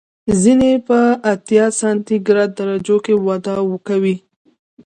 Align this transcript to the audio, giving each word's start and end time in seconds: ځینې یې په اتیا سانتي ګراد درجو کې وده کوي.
ځینې 0.41 0.67
یې 0.73 0.79
په 0.87 0.99
اتیا 1.33 1.65
سانتي 1.79 2.17
ګراد 2.27 2.51
درجو 2.57 2.97
کې 3.05 3.13
وده 3.25 3.55
کوي. 3.87 4.15